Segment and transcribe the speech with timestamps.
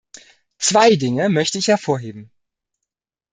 [0.57, 2.31] Zwei Dinge möchte ich hervorheben.